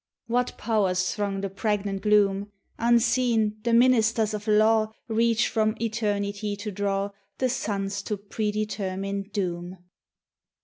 [0.25, 2.51] What powers throng the pregnant gloom!
[2.79, 9.77] Unseen, the ministers of Law Reach from eternity to draw The suns to predetermined doom.